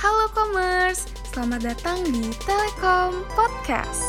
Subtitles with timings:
[0.00, 4.00] Halo Commerce, selamat datang di Telekom Podcast.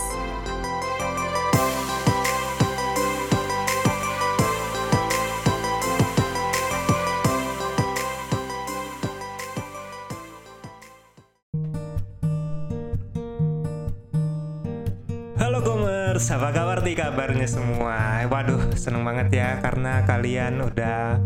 [16.22, 18.22] Comers, apa kabar nih kabarnya semua?
[18.30, 21.18] Waduh, seneng banget ya karena kalian udah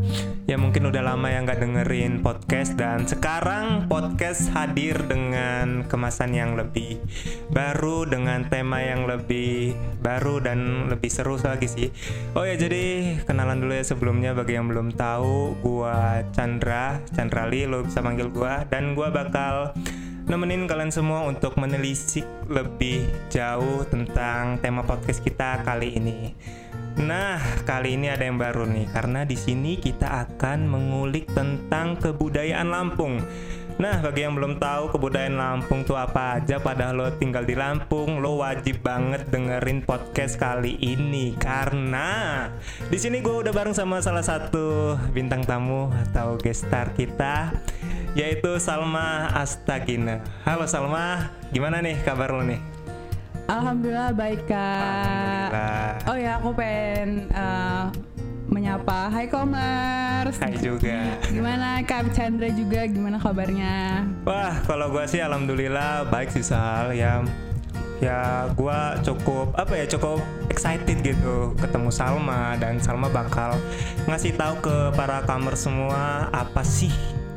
[0.48, 6.56] ya mungkin udah lama ya nggak dengerin podcast dan sekarang podcast hadir dengan kemasan yang
[6.56, 7.04] lebih
[7.52, 11.92] baru dengan tema yang lebih baru dan lebih seru lagi sih.
[12.32, 17.68] Oh ya jadi kenalan dulu ya sebelumnya bagi yang belum tahu, gua Chandra, Chandra Lee,
[17.68, 19.76] lo bisa panggil gua dan gua bakal
[20.26, 26.34] nemenin kalian semua untuk menelisik lebih jauh tentang tema podcast kita kali ini.
[26.96, 32.72] Nah, kali ini ada yang baru nih karena di sini kita akan mengulik tentang kebudayaan
[32.72, 33.22] Lampung.
[33.76, 38.24] Nah, bagi yang belum tahu kebudayaan Lampung tuh apa aja padahal lo tinggal di Lampung,
[38.24, 42.48] lo wajib banget dengerin podcast kali ini karena
[42.88, 47.52] di sini gue udah bareng sama salah satu bintang tamu atau guest star kita
[48.16, 50.24] yaitu Salma Astagina.
[50.48, 52.64] Halo Salma, gimana nih kabar lo nih?
[53.52, 55.52] Alhamdulillah baik kak.
[55.52, 55.92] Alhamdulillah.
[56.08, 57.92] Oh ya aku pengen uh,
[58.48, 60.40] menyapa Hai Commerce.
[60.40, 61.20] Hai juga.
[61.28, 64.08] Gimana Kak Chandra juga gimana kabarnya?
[64.24, 67.22] Wah, kalau gua sih alhamdulillah baik sih Sal ya.
[68.00, 73.60] Ya gua cukup apa ya cukup excited gitu ketemu Salma dan Salma bakal
[74.08, 76.92] ngasih tahu ke para kamer semua apa sih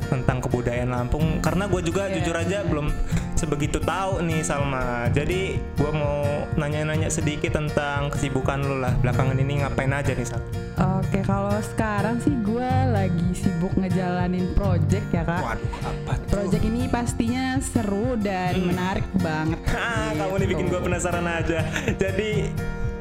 [0.09, 2.19] tentang kebudayaan Lampung karena gue juga Iya.
[2.19, 2.87] jujur aja belum
[3.33, 9.61] sebegitu tahu nih Salma jadi gue mau nanya-nanya sedikit tentang kesibukan lu lah belakangan ini
[9.61, 10.41] ngapain aja nih Sal
[10.79, 15.41] Oke kalau sekarang sih gue lagi sibuk ngejalanin project ya kak.
[15.41, 19.59] waduh apa tuh Project ini pastinya seru dan menarik banget.
[19.69, 20.71] Ah, kamu nih bikin Gitu.
[20.71, 21.59] gue penasaran aja.
[21.93, 22.47] Jadi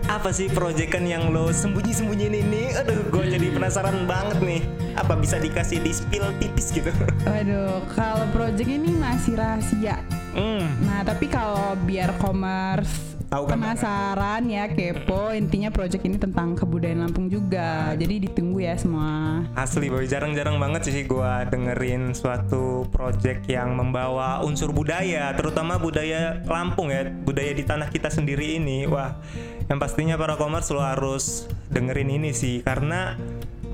[0.08, 2.62] apa sih proyekan yang lo sembunyi-sembunyiin ini?
[2.80, 4.62] Aduh, gue jadi penasaran banget nih.
[4.96, 6.88] Apa bisa dikasih di spill tipis gitu?
[7.28, 10.00] Waduh, kalau project ini masih rahasia.
[10.32, 16.56] Hmm, Nah, tapi kalau biar commerce Tahu kan, penasaran ya kepo, intinya project ini tentang
[16.56, 17.92] kebudayaan Lampung juga.
[17.92, 19.44] Jadi ditunggu ya semua.
[19.52, 26.40] asli boy, jarang-jarang banget sih gue dengerin suatu project yang membawa unsur budaya, terutama budaya
[26.48, 28.88] Lampung ya, budaya di tanah kita sendiri ini.
[28.88, 29.20] Wah,
[29.68, 33.20] yang pastinya para commerce lo harus dengerin ini sih, karena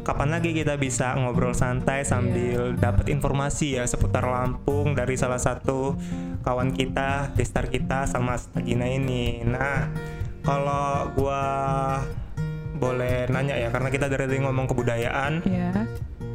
[0.04, 5.96] kapan lagi kita bisa ngobrol santai sambil dapat informasi ya seputar Lampung dari salah satu
[6.44, 9.40] kawan kita, gestar kita sama Stagina ini.
[9.48, 9.88] Nah,
[10.44, 11.42] kalau gua
[12.76, 15.72] boleh nanya ya karena kita dari tadi ngomong kebudayaan, Ya.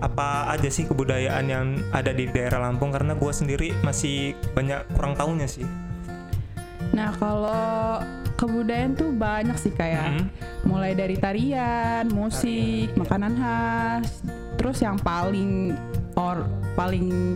[0.02, 5.14] apa aja sih kebudayaan yang ada di daerah Lampung karena gua sendiri masih banyak kurang
[5.14, 5.68] tahunya sih.
[6.90, 8.02] Nah, kalau
[8.34, 10.26] kebudayaan tuh banyak sih kayak Mhm.
[10.64, 14.24] mulai dari tarian, musik, makanan khas.
[14.56, 15.76] Terus yang paling
[16.16, 17.36] or paling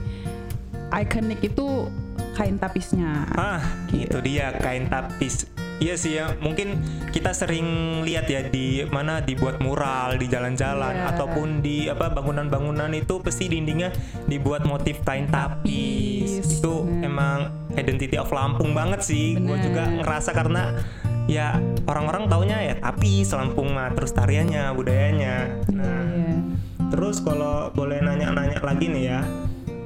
[0.92, 1.88] ikonik itu
[2.34, 3.28] kain tapisnya.
[3.36, 5.46] Ah, itu dia kain tapis.
[5.78, 6.80] Iya sih ya, mungkin
[7.12, 7.66] kita sering
[8.06, 11.10] lihat ya di mana dibuat mural di jalan-jalan Iya.
[11.12, 13.92] ataupun di apa bangunan-bangunan itu pasti dindingnya
[14.26, 16.40] dibuat motif kain tapis.
[16.44, 17.10] Tapis, Itu bener.
[17.10, 17.40] emang
[17.76, 19.36] identity of Lampung banget sih.
[19.36, 20.72] Gue juga ngerasa karena
[21.28, 25.36] ya orang-orang taunya ya tapis Lampung mah terus tariannya, budayanya.
[25.72, 26.36] Nah, Iya.
[26.90, 29.20] Terus kalau boleh nanya-nanya lagi nih ya,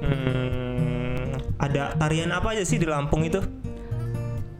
[0.04, 3.40] hmm, ada tarian apa aja sih di Lampung itu?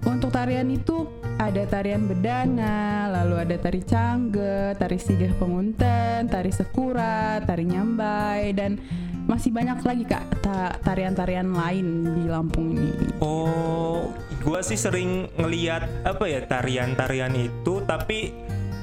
[0.08, 1.04] Untuk tarian itu
[1.38, 8.82] ada tarian bedana, lalu ada tari cangge, tari sigah pengunten, tari sekura, tari nyambai, dan
[9.30, 11.88] masih banyak lagi kak ta- tarian-tarian lain
[12.18, 12.90] di Lampung ini.
[13.22, 14.10] Oh,
[14.42, 18.34] gua sih sering ngeliat apa ya tarian-tarian itu, tapi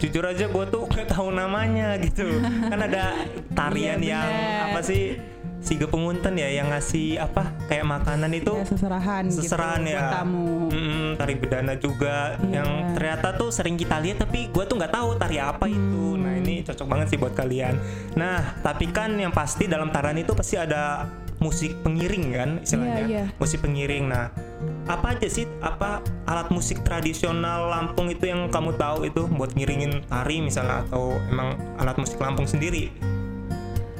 [0.04, 2.28] jujur aja gua tuh nggak tahu namanya gitu.
[2.70, 3.16] kan ada
[3.50, 4.28] tarian Iya, yang
[4.68, 5.16] apa sih?
[5.58, 9.96] Siga pengunten ya yang ngasih apa kayak makanan itu Ya, seserahan, seserahan gitu ya.
[9.96, 10.48] buat tamu.
[10.68, 12.60] Mm-mm, tari bedana juga Iya.
[12.60, 16.20] yang ternyata tuh sering kita lihat tapi gue tuh nggak tahu tari apa itu.
[16.20, 17.80] Nah ini cocok banget sih buat kalian.
[18.12, 23.00] Nah tapi kan yang pasti dalam tarian itu pasti ada musik pengiring kan istilahnya.
[23.00, 23.24] Iya, iya.
[23.34, 24.04] Musik pengiring.
[24.04, 24.36] Nah
[24.84, 30.04] apa aja sih apa alat musik tradisional Lampung itu yang kamu tahu itu buat ngiringin
[30.08, 32.92] tari misalnya atau emang alat musik Lampung sendiri?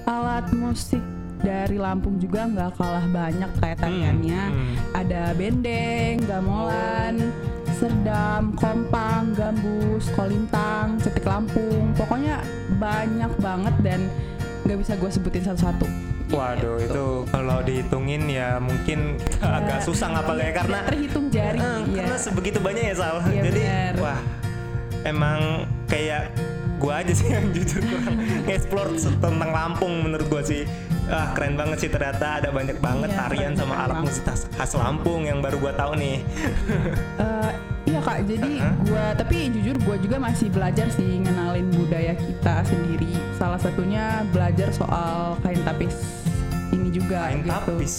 [0.05, 1.01] Alat musik
[1.41, 4.43] dari Lampung juga nggak kalah banyak kayak tariannya.
[4.53, 4.75] hmm.
[4.93, 7.33] Ada bendeng, gamelan,
[7.77, 11.93] serdam, kompang, gambus, kolintang, cetik Lampung.
[11.97, 12.45] Pokoknya
[12.77, 14.01] banyak banget dan
[14.65, 16.14] nggak bisa gue sebutin satu-satu.
[16.33, 21.59] Waduh, itu kalau dihitungin ya mungkin agak susah ngapalnya karena terhitung jari.
[21.61, 21.97] Eh, iya.
[22.01, 23.17] karena sebegitu banyak ya Sal.
[23.29, 23.93] Iya, Jadi benar.
[24.01, 24.21] wah
[25.05, 26.33] emang kayak
[26.81, 28.17] gua aja sih yang jujur kurang
[28.49, 30.65] nge-explore tentang Lampung menurut gua sih.
[31.05, 34.25] Ah keren banget sih ternyata ada banyak banget Iya, tarian sama alat musik
[34.57, 36.25] khas Lampung yang baru gua tahu nih.
[38.25, 38.53] Jadi
[38.89, 43.13] gua tapi jujur gua juga masih belajar sih ngenalin budaya kita sendiri.
[43.37, 45.95] Salah satunya belajar soal kain tapis
[46.73, 47.51] ini juga kain gitu.
[47.51, 47.93] tapis?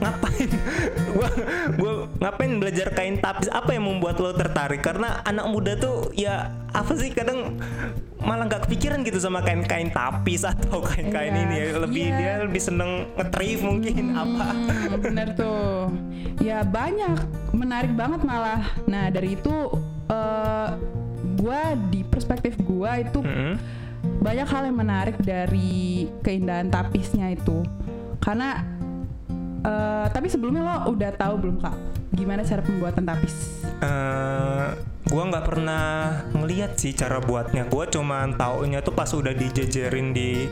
[0.00, 0.48] Ngapain?
[1.12, 1.28] Gua
[1.76, 1.92] gua
[2.24, 3.52] ngapain belajar kain tapis?
[3.52, 4.80] Apa yang membuat lo tertarik?
[4.80, 7.12] Karena anak muda tuh ya apa sih?
[7.12, 7.60] Kadang
[8.16, 11.54] malah nggak kepikiran gitu sama kain-kain tapis atau kain-kain Iya, ini.
[11.56, 12.16] Ya lebih iya.
[12.16, 14.46] dia lebih seneng nge-thrift mungkin apa.
[14.48, 15.92] Hmm, bener tuh.
[16.40, 17.20] Ya banyak,
[17.52, 18.64] menarik banget malah.
[18.88, 19.52] Nah dari itu
[20.08, 20.68] eh
[21.36, 23.60] gua di perspektif gua itu Mm-mm.
[24.24, 27.60] banyak hal yang menarik dari keindahan tapisnya itu.
[28.18, 28.64] Karena
[29.60, 31.76] eh tapi sebelumnya lo udah tahu belum kak
[32.16, 33.62] gimana cara pembuatan tapis?
[33.80, 34.68] Eh,
[35.08, 35.86] gua nggak pernah
[36.34, 40.48] ngeliat sih cara buatnya gua cuman taunya tuh pas udah dijejerin di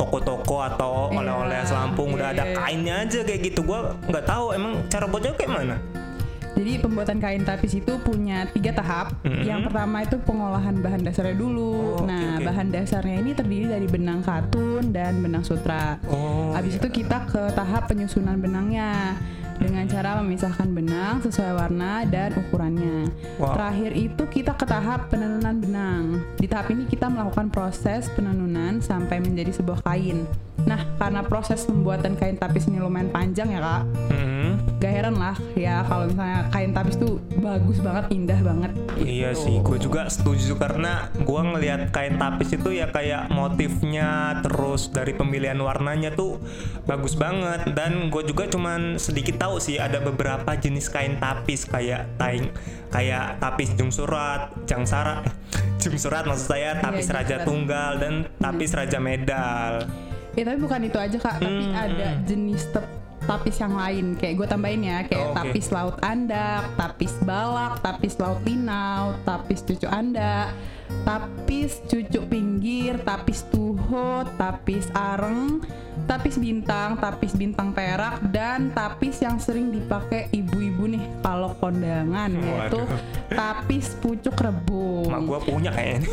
[0.00, 2.56] toko-toko atau Iya, oleh-oleh Lampung udah iya, ada iya.
[2.56, 5.76] kainnya aja kayak gitu gua nggak tahu emang cara buatnya kayak mana
[6.50, 9.16] Jadi pembuatan kain tapis itu punya tiga tahap.
[9.22, 9.48] Mhm.
[9.48, 12.02] Yang pertama itu pengolahan bahan dasarnya dulu.
[12.02, 12.44] Oh, nah oke.
[12.44, 15.96] bahan dasarnya ini terdiri dari benang katun dan benang sutra.
[16.10, 19.16] oh Habis itu kita ke tahap penyusunan benangnya
[19.60, 23.12] dengan cara memisahkan benang sesuai warna dan ukurannya.
[23.36, 23.54] Wow.
[23.54, 26.04] Terakhir itu kita ke tahap penenunan benang.
[26.40, 30.24] Di tahap ini kita melakukan proses penenunan sampai menjadi sebuah kain.
[30.60, 34.76] Nah, karena proses pembuatan kain tapis ini lumayan panjang ya kak, Mhm.
[34.76, 38.72] gak heran lah ya kalau misalnya kain tapis tuh bagus banget, indah banget.
[39.00, 39.40] Iya gitu.
[39.40, 45.16] sih, gue juga setuju karena gue ngelihat kain tapis itu ya kayak motifnya terus dari
[45.16, 46.36] pemilihan warnanya tuh
[46.84, 52.06] bagus banget dan gue juga cuman sedikit tahu sih ada beberapa jenis kain tapis kayak
[52.14, 52.52] taing
[52.88, 55.34] kayak tapis jung surat, jang sara, eh,
[55.78, 59.88] jung surat maksud saya tapis jung raja tunggal dan tapis raja medal.
[60.30, 64.14] Ya tapi bukan itu aja kak, tapi Hmm, ada jenis tep- tapis yang lain.
[64.14, 65.36] Kayak gue tambahin ya, kayak Oh, oke.
[65.36, 70.50] tapis laut andak, tapis balak, tapis laut linau, tapis cucu anda,
[71.02, 75.60] tapis cucu pinggir, tapis tuho, tapis areng,
[76.06, 82.80] tapis bintang, tapis bintang perak, dan tapis yang sering dipakai ibu-ibu nih kalau kondangan yaitu
[82.82, 83.00] Waduh.
[83.30, 85.10] tapis pucuk rebung.
[85.10, 86.08] Mak gue punya kayaknya.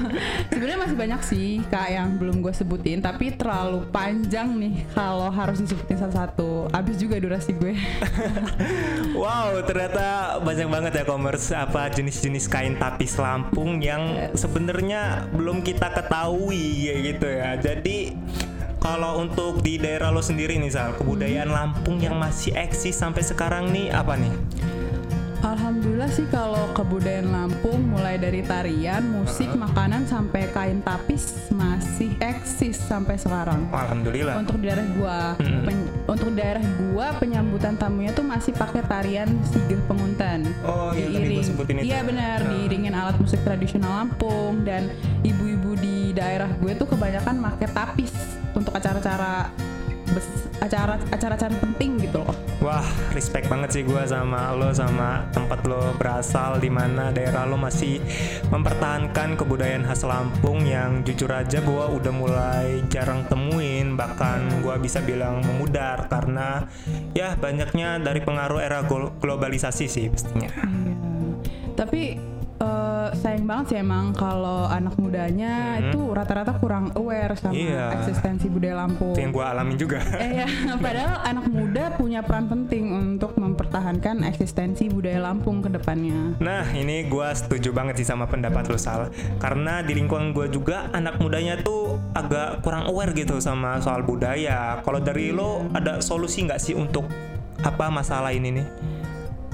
[0.52, 5.60] Sebenarnya masih banyak sih kak yang belum gue sebutin, tapi terlalu panjang nih kalau harus
[5.60, 6.72] disebutin satu-satu.
[6.72, 7.74] Abis juga durasi gue.
[9.12, 14.02] Wow, ternyata banyak banget ya commerce apa jenis-jenis kain tapis Lampung yang
[14.38, 17.50] sebenarnya belum kita ketahui ya gitu ya.
[17.58, 18.14] Jadi
[18.82, 23.70] kalau untuk di daerah lo sendiri nih Sal, kebudayaan Lampung yang masih eksis sampai sekarang
[23.70, 24.34] nih apa nih?
[26.12, 33.16] Sih kalau kebudayaan Lampung mulai dari tarian, musik, makanan sampai kain tapis masih eksis sampai
[33.16, 33.64] sekarang.
[33.72, 34.36] Alhamdulillah.
[34.36, 35.64] Untuk daerah gua, Mm-mm.
[35.64, 40.52] pen- untuk daerah gua penyambutan tamunya tuh masih pakai tarian sigeh pengunten.
[40.60, 41.88] Oh, yang tadi gua sebutin itu.
[41.88, 42.48] Iya benar, Ah.
[42.52, 44.92] diiringin alat musik tradisional Lampung dan
[45.22, 48.12] ibu-ibu di daerah gue tuh kebanyakan pakai tapis
[48.52, 49.48] untuk acara-acara
[50.62, 52.34] acara-acara penting gitu loh.
[52.62, 57.58] Wah, respect banget sih gua sama lo sama tempat lo berasal di mana daerah lo
[57.58, 57.98] masih
[58.48, 65.02] mempertahankan kebudayaan khas Lampung yang jujur aja gua udah mulai jarang temuin bahkan gua bisa
[65.02, 66.70] bilang memudar karena
[67.12, 70.46] ya banyaknya dari pengaruh era glo- globalisasi sih pastinya.
[70.46, 70.64] Iya.
[71.72, 72.31] Tapi
[73.22, 77.94] sayang banget sih emang kalau anak mudanya itu rata-rata kurang aware sama Iya.
[77.94, 79.14] eksistensi budaya Lampung.
[79.14, 80.02] Itu yang gua alamin juga.
[80.18, 80.46] Eh ya,
[80.84, 86.34] padahal anak muda punya peran penting untuk mempertahankan eksistensi budaya Lampung ke depannya.
[86.42, 90.90] Nah ini gua setuju banget sih sama pendapat lo Sal Karena di lingkungan gua juga
[90.90, 96.42] anak mudanya tuh agak kurang aware gitu sama soal budaya Kalau dari lo ada solusi
[96.42, 97.06] nggak sih untuk
[97.62, 98.66] apa masalah ini nih?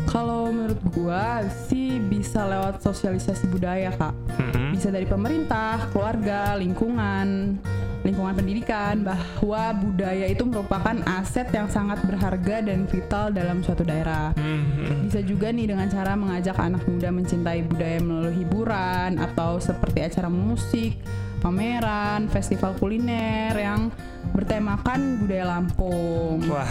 [0.07, 4.15] Kalau menurut gua sih bisa lewat sosialisasi budaya kak.
[4.39, 4.71] Mm-mm.
[4.77, 7.59] Bisa dari pemerintah, keluarga, lingkungan,
[8.07, 14.33] lingkungan pendidikan bahwa budaya itu merupakan aset yang sangat berharga dan vital dalam suatu daerah.
[14.39, 15.11] Mhm.
[15.11, 20.31] Bisa juga nih dengan cara mengajak anak muda mencintai budaya melalui hiburan atau seperti acara
[20.31, 20.97] musik,
[21.39, 23.91] pameran, festival kuliner yang
[24.35, 26.45] bertemakan budaya Lampung.
[26.51, 26.69] Wah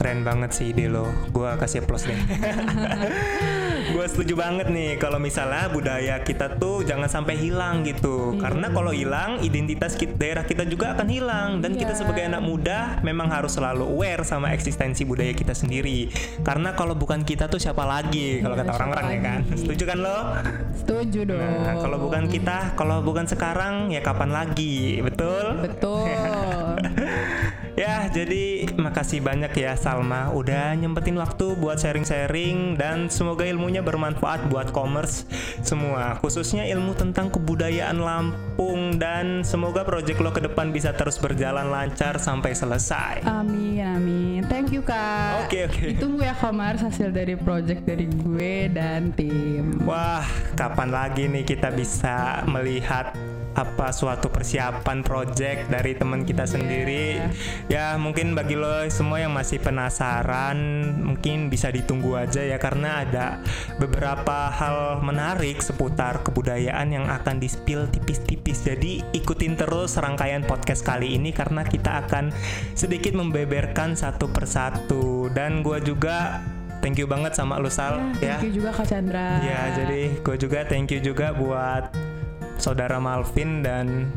[0.00, 2.16] keren banget sih ide lo Gua kasih plus deh
[3.90, 8.34] gue setuju banget nih kalau misalnya budaya kita tuh jangan sampai hilang gitu.
[8.34, 8.40] Iya.
[8.40, 11.98] Karena kalau hilang identitas kita, daerah kita juga akan hilang dan kita Iya.
[11.98, 16.08] sebagai anak muda memang harus selalu aware sama eksistensi budaya kita sendiri.
[16.40, 19.40] Karena kalau bukan kita tuh siapa lagi kalau Iya, kata siapa orang-orang ya kan.
[19.54, 20.18] Setuju kan lo?
[20.78, 21.54] Setuju dong.
[21.60, 25.02] Nah, kalau bukan kita, kalau bukan sekarang ya kapan lagi?
[25.02, 25.66] Betul?
[25.66, 26.06] Betul.
[27.80, 34.52] Ya, jadi makasih banyak ya Salma udah nyempetin waktu buat sharing-sharing dan semoga ilmunya bermanfaat
[34.52, 35.24] buat commerce
[35.64, 41.72] semua, khususnya ilmu tentang kebudayaan Lampung dan semoga project lo ke depan bisa terus berjalan
[41.72, 43.24] lancar sampai selesai.
[43.24, 44.44] Amin, amin.
[44.44, 45.48] Thank you kak.
[45.48, 45.96] Oke, oke.
[45.96, 49.80] Ditunggu ya Komars hasil dari project dari gue dan tim.
[49.88, 53.16] Wah, kapan lagi nih kita bisa melihat
[53.54, 57.18] apa suatu persiapan project dari teman kita sendiri.
[57.66, 60.58] Ya mungkin bagi lo semua yang masih penasaran
[61.02, 63.26] mungkin bisa ditunggu aja ya karena ada
[63.82, 68.62] beberapa hal menarik seputar kebudayaan yang akan di-spill tipis-tipis.
[68.62, 72.30] Jadi ikutin terus rangkaian podcast kali ini karena kita akan
[72.78, 75.26] sedikit membeberkan satu persatu.
[75.30, 76.42] Dan gua juga
[76.80, 79.38] thank you banget sama lu Sal ya Thank you juga Kak Chandra.
[79.44, 81.92] Ya, jadi gue juga thank you juga buat
[82.60, 84.12] saudara Malvin dan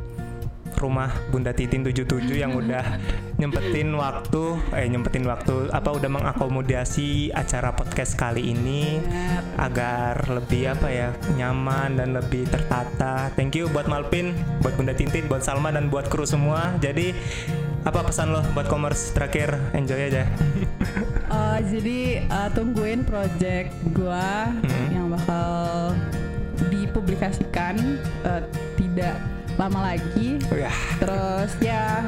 [0.74, 3.00] rumah Bunda Titin 77 yang udah
[3.40, 9.00] nyempetin waktu eh nyempetin waktu apa udah mengakomodasi acara podcast kali ini
[9.56, 11.10] agar lebih apa ya
[11.40, 13.32] nyaman dan lebih tertata.
[13.40, 16.76] Thank you buat Malvin, buat Bunda Titin, buat Salma dan buat kru semua.
[16.84, 17.16] Jadi
[17.88, 19.56] apa pesan lo buat commerce terakhir?
[19.72, 20.28] Enjoy aja.
[21.32, 24.88] Eh, jadi eh, tungguin project gua Hmm.
[24.92, 25.96] yang bakal
[27.04, 28.42] dipublikasikan eh,
[28.80, 29.20] tidak
[29.60, 30.40] lama lagi.
[30.50, 30.72] Ya.
[31.04, 32.08] Terus ya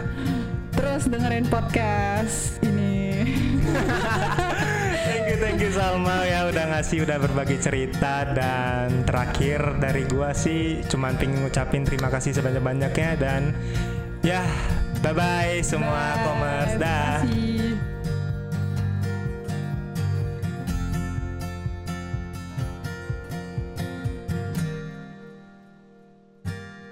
[0.71, 3.27] terus dengerin podcast ini.
[5.05, 10.33] Thank you, thank you Salma ya udah ngasih, udah berbagi cerita dan terakhir dari gua
[10.33, 13.53] sih cuman pengen ngucapin terima kasih sebanyak-banyaknya dan
[14.25, 14.41] ya
[15.05, 17.21] bye bye semua commerce dah.